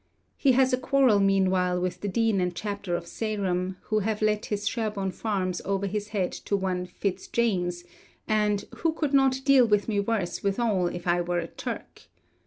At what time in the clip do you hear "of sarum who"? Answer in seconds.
2.95-3.99